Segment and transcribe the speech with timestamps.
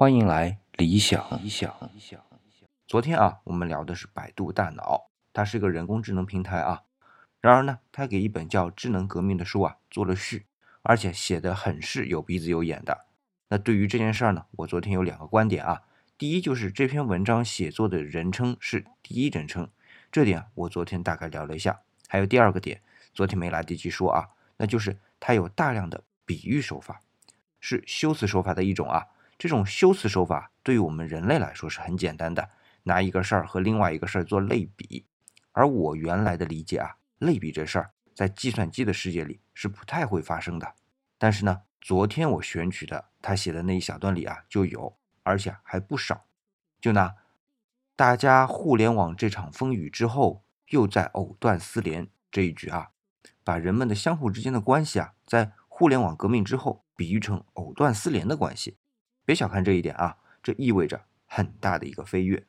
[0.00, 1.22] 欢迎来理想。
[1.42, 1.76] 理想。
[1.92, 2.18] 理想
[2.86, 6.84] 昨天啊，我们聊的是百度大脑，它是一个人工智能平台啊。
[7.42, 10.46] 然而呢，它给一本叫《智能革命》的书啊做了序，
[10.80, 13.04] 而且写的很是有鼻子有眼的。
[13.50, 15.82] 那对于这件事儿呢，我昨天有两个观点啊。
[16.16, 19.68] 第一就是这篇文章写作的人称是第一人称，
[20.10, 21.80] 这点我昨天大概聊了一下。
[22.08, 22.80] 还有第二个点，
[23.12, 27.02] 昨天没来得及说啊，那就是它有大量的比喻手法，
[27.60, 29.08] 是修辞手法的一种啊。
[29.40, 32.50] 这种修辞手法对于我们人类来说是很简单的，
[32.82, 35.06] 拿一个事儿和另外一个事儿做类比。
[35.52, 40.74] 而我原来的理解啊，类比这事儿在计算机的世界里是不太会发生的。
[41.16, 46.26] 但是呢，昨天我选取的他写的那一小段里啊就有，而且还不少。
[46.78, 47.14] 就拿
[47.96, 52.90] 大家互联网这场风雨之后又在藕断丝连这一句啊，
[53.42, 58.76] 把人们的相互之间的关系啊，在互联网革命之后比喻成藕断丝连的关系。
[59.30, 62.44] 别小看这一点啊，这意味着很大的一个飞跃。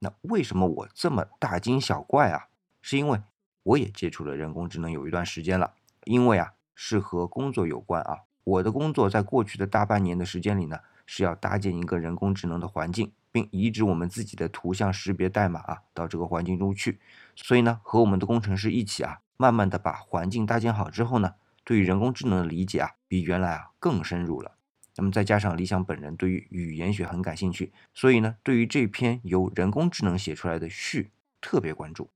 [0.00, 2.48] 那为什么我这么大惊小怪啊？
[2.82, 3.22] 是因为
[3.62, 5.74] 我也接触了人工智能有一段时间了。
[6.02, 8.22] 因为啊，是和工作有关啊。
[8.42, 16.98] 我的工作在过去的大半年的时间里呢，是要搭建一个人工智能的环境，并移植我们自己的图像识别代码啊到这个环境中去。
[17.36, 24.53] 所以呢，和我们的工程师一起啊，慢慢的把环境搭建好之后呢，对于人工智能的理解啊，比原来啊更深入了。
[24.96, 32.10] 那么再加上理想本人对于语言学很感兴趣，所以呢，对于这篇由人工智能写出来的序特别关注。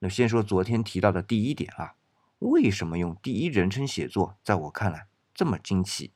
[0.00, 1.94] 那先说昨天提到的第一点啊，
[2.40, 6.12] 为什么用第一人称写作，在我看来这么惊奇？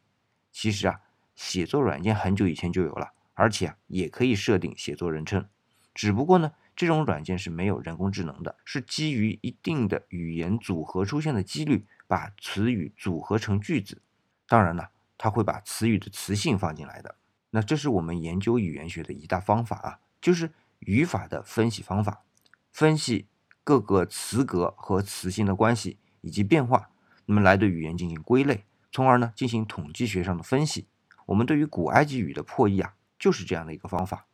[0.51, 1.01] 其实啊，
[1.37, 5.49] 写作软件很久以前就有了，而且啊也可以设定写作人称，
[5.95, 14.03] 只不过呢，这种软件是没有人工智能的，是基于一定的语言组合出现的几率，把词语组合成句子。
[14.49, 14.91] 当然了。
[15.19, 17.17] 它会把词语的词性放进来的，
[17.51, 22.23] 那这是我们研究语言学的一大方法啊，就是语法的分析方法，
[22.71, 23.27] 分析
[23.65, 26.91] 各个词格和词性的关系以及变化，
[27.27, 30.87] 那么来对语言进行归类，从而呢进行统计学上的分析。
[31.27, 34.27] 我们对于古埃及语的破译啊，就是这样的一个方法。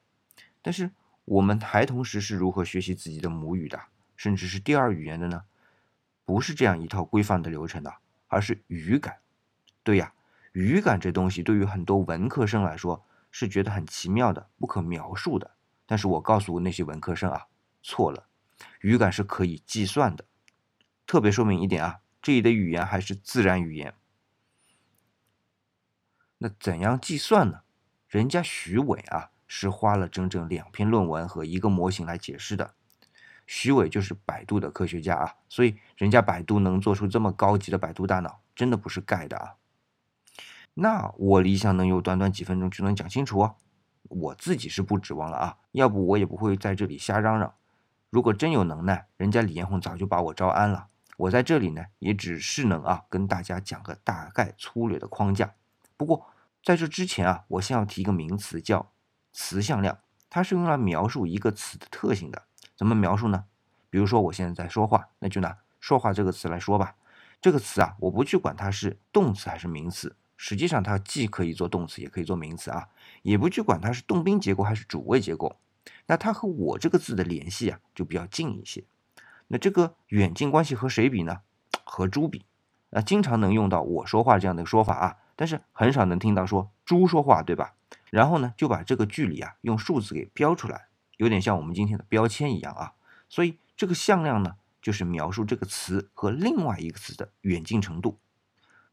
[0.61, 0.91] 但是
[1.25, 3.81] 我们孩童时是如何学习自己的母语的，
[4.17, 5.45] 甚至是第二语言的呢？
[6.27, 7.95] 不是这样一套规范的流程的，
[8.29, 9.17] 而是语感。
[9.83, 10.13] 对呀。
[10.55, 15.51] 语感这东西对于很多文科生来说是觉得很奇妙的、不可描述的。
[15.85, 17.47] 但是我告诉那些文科生啊，
[17.83, 18.29] 错了，
[18.81, 20.25] 语感是可以计算的。
[21.09, 23.95] 特别说明一点啊，这里的语言还是自然语言。
[26.39, 27.63] 那怎样计算呢？
[28.07, 32.75] 人家徐伟啊是花了整整两篇论文和一个模型来解释的。
[33.45, 39.57] 徐伟就是百度的科学家啊，所以人家百度能做出这么高级的百度大脑，真的不是盖的啊。
[40.75, 43.51] 那我理想能有短短几分钟就能讲清楚，
[44.03, 47.55] 我自己是不指望了啊，要不我也不会在这里瞎嚷嚷。
[48.11, 50.89] 如果真有能耐，人家李彦宏早就把我招安了。
[51.17, 55.55] 我在这里呢，也只是能啊跟大家讲个大概粗略的框架。
[55.97, 56.27] 不过
[56.63, 58.91] 在这之前啊，我先要提一个名词，叫
[59.33, 59.99] 词向量，
[60.29, 62.43] 它是用来描述一个词的特性的。
[62.77, 63.45] 怎么描述呢？
[63.91, 66.97] 比如说我现在在说话，那就拿说话这个词来说吧。
[67.41, 70.17] 这个词啊，我不去管它是动词还是名词。
[70.47, 72.91] 实际上，它既可以做动词，也可以做名词啊，
[73.23, 75.57] 也不去管它是动宾结构还是主谓结构。
[76.05, 78.85] 那它和我这个字的联系啊，就比较近一些。
[79.49, 81.41] 那这个远近关系和谁比呢？
[81.83, 82.45] 和猪比。
[82.91, 87.73] 啊经常能用到我说话这样的说法啊，但是很少能听到说猪说话，对吧？
[88.11, 92.93] 然后呢，就把这个距离啊用数字给标出来，有点像我们今天的标签一样啊。
[93.31, 98.19] 所以这个向量呢，就是描述这个词和另外一个词的远近程度。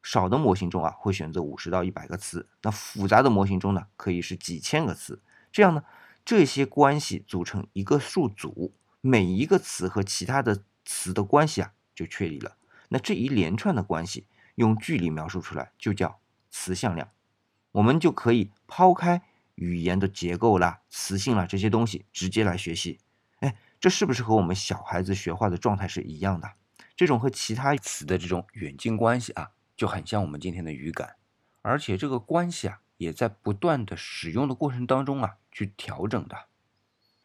[0.04, 5.22] 少的模型中啊，会选择五十到一百个词；那复杂的模型中呢，可以是几千个词。
[5.52, 5.84] 这样呢，
[6.26, 12.56] 这些关系组成一个数组，每一个词和其他的词的关系啊，就确立了。
[12.90, 14.26] 那这一连串的关系
[14.56, 16.20] 用距离描述出来，就叫
[16.50, 17.10] 词向量。
[17.74, 19.22] 我们就可以抛开
[19.56, 23.00] 语言的结构啦、词性啦这些东西，直接来学习。
[23.40, 26.52] 哎，这是不是和我们小孩子学话的状态是一样的？
[26.96, 29.52] 这种和其他词的这种远近关系啊？
[29.82, 31.16] 就很像我们今天的语感，
[31.64, 36.38] 而且这个关系啊，也在不断的使用的过程当中啊，去调整的。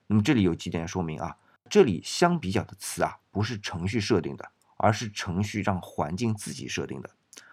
[0.06, 1.37] 那么这里有几点说明啊，
[1.69, 7.11] 这里相比较的词啊，不是程序设定的，而是程序让环境自己设定的，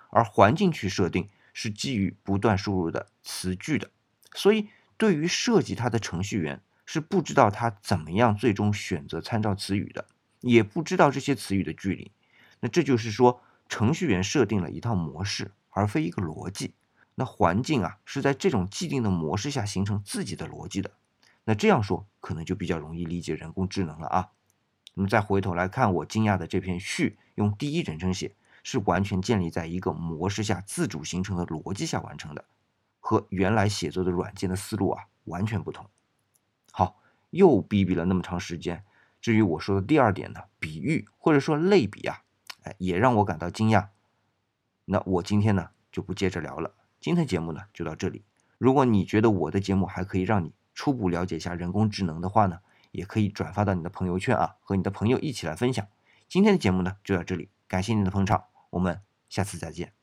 [0.10, 3.92] 而环境去设定是基于不断输入的词句的。
[4.34, 10.08] 所以对于设计它的程序员是不知道它怎么样最终选择参照词语的，
[10.40, 12.14] 也不知道这些词语的距离。
[12.62, 13.42] 那这就是说。
[13.74, 16.76] 程序员设定了一套模式，而非一个逻辑，
[17.16, 20.92] 那环境啊是在这种既定的模式下形成自己的逻辑的。
[21.44, 24.30] 那这样说可能就比较容易理解人工智能了啊。
[24.94, 32.46] 那么再回头来看我惊讶的这篇序，用第一人称写，是完全建立在一个模式下自主形成的逻辑下完成的，
[33.00, 35.90] 和原来写作的软件的思路啊完全不同。
[36.72, 38.84] 好，又逼逼了那么长时间。
[39.20, 42.22] 至于我说的第二点呢，比喻或者说类比啊，
[42.64, 43.88] 哎，也让我感到惊讶。
[44.86, 48.24] 那我今天呢就不接着聊了，今天节目呢就到这里。
[48.58, 52.60] 如果你觉得我的节目还可以让你初步了解一下人工智能的话呢，
[52.92, 55.88] 也可以转发到你的朋友圈啊，和你的朋友一起来分享。
[56.28, 60.03] 今天的节目呢就到这里，感谢您的捧场，我们下次再见。